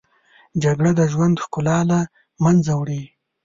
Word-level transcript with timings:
جګړه 0.63 0.91
د 0.99 1.01
ژوند 1.13 1.35
ښکلا 1.43 1.79
له 1.89 1.99
منځه 2.43 2.71
وړي 2.79 3.01